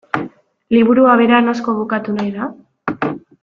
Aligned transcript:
Liburua 0.75 1.11
bera 1.21 1.43
noizko 1.49 1.77
bukatu 1.83 2.17
nahi 2.19 2.33
da? 2.41 2.49